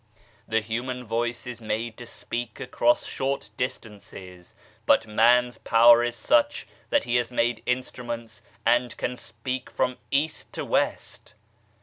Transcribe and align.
The 0.47 0.61
human 0.61 1.05
voice 1.05 1.45
is 1.45 1.61
made 1.61 1.95
to 1.97 2.07
speak 2.07 2.59
across 2.59 3.05
short 3.05 3.51
distances, 3.55 4.55
but 4.87 5.05
man's 5.05 5.59
power 5.59 6.03
is 6.03 6.15
such 6.15 6.65
that 6.89 7.03
he 7.03 7.17
has 7.17 7.29
made 7.29 7.61
instruments 7.67 8.41
and 8.65 8.97
can 8.97 9.15
speak 9.15 9.69
from 9.69 9.99
East 10.09 10.51
to 10.53 10.65
West 10.65 11.35